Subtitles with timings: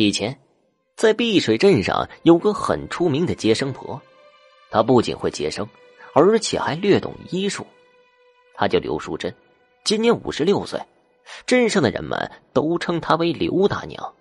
[0.00, 0.38] 以前，
[0.94, 4.00] 在碧水镇上有个很出名的接生婆，
[4.70, 5.68] 她不仅会接生，
[6.14, 7.66] 而且还略懂医术。
[8.54, 9.34] 她叫刘淑珍，
[9.82, 10.80] 今年五十六岁，
[11.46, 14.14] 镇上的人们都称她为刘大娘。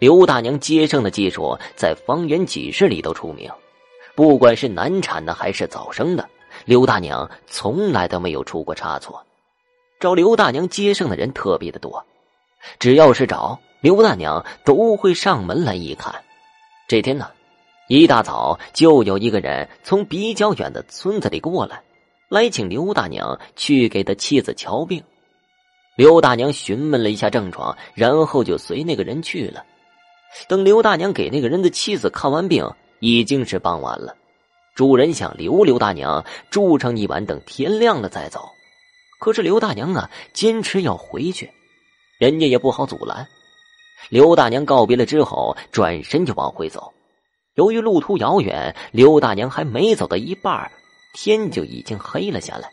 [0.00, 3.48] 刘大娘接生的技术在方圆几十里都出名，
[4.16, 6.28] 不管是难产的还是早生的，
[6.64, 9.24] 刘大娘从来都没有出过差错。
[10.00, 12.04] 找刘大娘接生的人特别的多，
[12.80, 13.56] 只要是找。
[13.82, 16.14] 刘大娘都会上门来一看。
[16.86, 17.28] 这天呢，
[17.88, 21.82] 一大早就有一个人从比较远的村子里过来，
[22.28, 25.02] 来请刘大娘去给他妻子瞧病。
[25.96, 29.64] 刘大娘询问了一下症状，然后就随那个人去了。
[30.46, 32.64] 等刘大娘给那个人的妻子看完病，
[33.00, 34.14] 已经是傍晚了。
[34.76, 38.48] 主人想留刘大娘住上一晚，等天亮了再走。
[39.18, 41.50] 可是刘大娘啊，坚持要回去，
[42.20, 43.26] 人家也不好阻拦。
[44.10, 46.92] 刘大娘告别了之后，转身就往回走。
[47.54, 50.70] 由于路途遥远，刘大娘还没走到一半，
[51.14, 52.70] 天就已经黑了下来。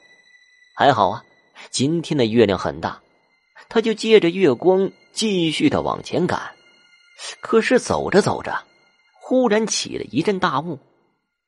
[0.75, 1.23] 还好啊，
[1.69, 3.01] 今天的月亮很大，
[3.67, 6.39] 他就借着月光继续的往前赶。
[7.41, 8.63] 可是走着走着，
[9.19, 10.79] 忽然起了一阵大雾，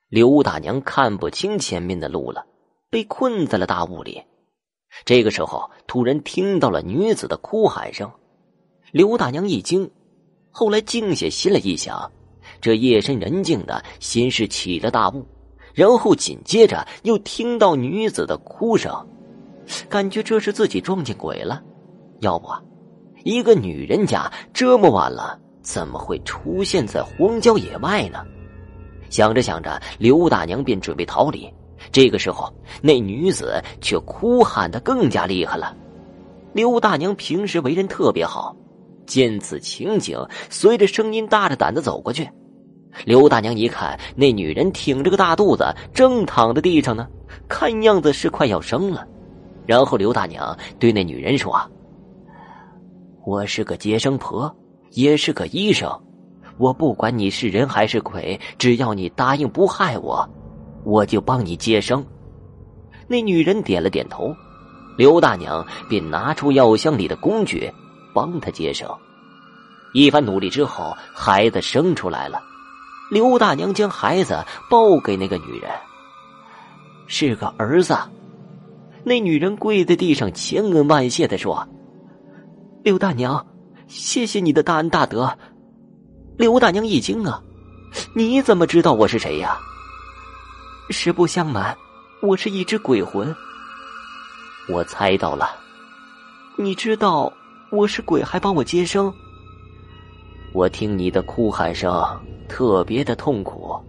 [0.09, 2.45] 刘大娘看不清前面的路了，
[2.89, 4.21] 被困在了大雾里。
[5.05, 8.11] 这个时候，突然听到了女子的哭喊声。
[8.91, 9.89] 刘大娘一惊，
[10.51, 12.11] 后来静下心来一想，
[12.59, 15.25] 这夜深人静的，先是起了大雾，
[15.73, 18.93] 然后紧接着又听到女子的哭声，
[19.87, 21.63] 感觉这是自己撞见鬼了。
[22.19, 22.49] 要不，
[23.23, 28.25] 一个女人家这么晚了，怎么会出现在荒郊野外呢？
[29.09, 31.49] 想着想着，刘大娘便准备逃离。
[31.93, 35.73] 这个时候，那女子却哭喊的更加厉害了。
[36.51, 38.53] 刘大娘平时为人特别好。
[39.11, 40.17] 见此情景，
[40.49, 42.29] 随着声音大着胆子走过去。
[43.03, 47.05] 刘大娘一看，那女人挺着个大肚子，正躺在地上呢，
[47.49, 49.05] 看样子是快要生了。
[49.65, 51.53] 然后刘大娘对那女人说
[53.27, 54.49] ：“我是个接生婆，
[54.91, 55.91] 也是个医生，
[56.57, 60.25] 我不管你是人还是鬼，只要你答应不害我，
[60.85, 62.01] 我就帮你接生。”
[63.09, 64.33] 那女人点了点头，
[64.97, 67.69] 刘大娘便拿出药箱里的工具。
[68.13, 68.89] 帮他接生，
[69.93, 72.41] 一番努力之后，孩子生出来了。
[73.09, 75.69] 刘大娘将孩子抱给那个女人，
[77.07, 77.97] 是个儿子。
[79.03, 81.67] 那女人跪在地上，千恩万谢的说
[82.83, 83.45] ：“刘大娘，
[83.87, 85.37] 谢谢你的大恩大德。”
[86.37, 87.43] 刘大娘一惊啊，
[88.15, 89.59] 你怎么知道我是谁呀？
[90.89, 91.77] 实不相瞒，
[92.21, 93.35] 我是一只鬼魂。
[94.69, 95.49] 我猜到了，
[96.55, 97.31] 你知道。
[97.71, 99.11] 我是鬼，还帮我接生。
[100.51, 101.89] 我听你的哭喊声，
[102.49, 103.79] 特别的痛苦，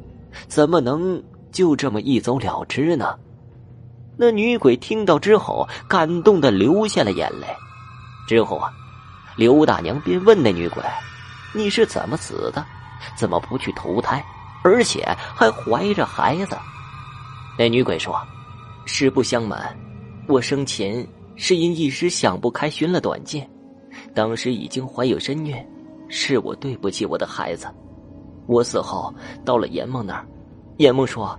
[0.46, 1.20] 怎么能
[1.50, 3.18] 就这么一走了之呢？
[4.16, 7.46] 那女鬼听到之后，感动的流下了眼泪。
[8.28, 8.70] 之后啊，
[9.34, 10.80] 刘大娘便问那女鬼
[11.52, 12.64] ：“你是怎么死的？
[13.16, 14.24] 怎么不去投胎，
[14.62, 15.04] 而且
[15.34, 16.56] 还怀着孩子？”
[17.58, 18.16] 那女鬼说
[18.86, 19.76] ：“实不相瞒，
[20.28, 21.04] 我生前
[21.34, 23.44] 是因一时想不开，寻了短见。”
[24.14, 25.56] 当时已经怀有身孕，
[26.08, 27.66] 是我对不起我的孩子。
[28.46, 29.14] 我死后
[29.44, 30.26] 到了阎王那儿，
[30.78, 31.38] 阎王说，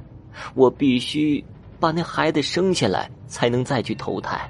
[0.56, 1.44] 我必须
[1.80, 4.50] 把那孩子生下来，才能再去投胎。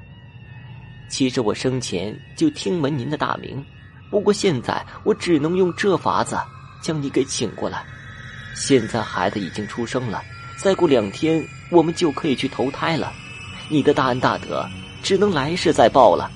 [1.09, 3.63] 其实我生前就听闻您的大名，
[4.09, 6.37] 不过现在我只能用这法子
[6.81, 7.83] 将你给请过来。
[8.55, 10.21] 现在孩子已经出生了，
[10.57, 13.11] 再过两天我们就可以去投胎了。
[13.69, 14.63] 你的大恩大德，
[15.01, 16.29] 只能来世再报了。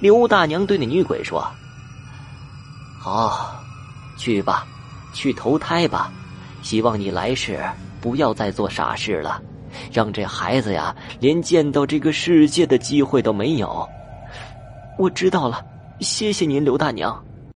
[0.00, 1.46] 刘大娘对那女鬼说
[3.00, 3.62] ：“好，
[4.16, 4.66] 去吧，
[5.12, 6.12] 去投胎吧。
[6.62, 7.60] 希望你来世
[8.00, 9.40] 不要再做傻事了，
[9.92, 13.88] 让这孩子呀连见到这个世界的机会都没有。”
[14.98, 15.64] 我知道了，
[16.00, 17.24] 谢谢您，刘大娘。